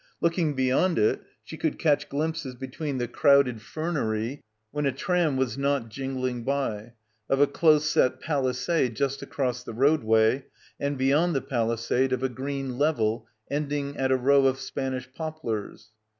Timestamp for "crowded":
3.07-3.61